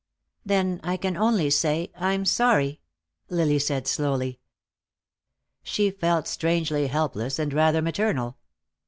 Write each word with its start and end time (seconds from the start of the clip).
"Then 0.43 0.79
I 0.81 0.97
can 0.97 1.15
only 1.15 1.51
say 1.51 1.91
I'm 1.95 2.25
sorry," 2.25 2.81
Lily 3.29 3.59
said 3.59 3.85
slowly. 3.85 4.39
She 5.61 5.91
felt 5.91 6.27
strangely 6.27 6.87
helpless 6.87 7.37
and 7.37 7.53
rather 7.53 7.83
maternal. 7.83 8.39